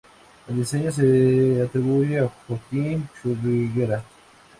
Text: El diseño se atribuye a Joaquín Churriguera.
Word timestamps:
El 0.47 0.55
diseño 0.55 0.91
se 0.91 1.61
atribuye 1.63 2.17
a 2.21 2.29
Joaquín 2.47 3.07
Churriguera. 3.21 4.03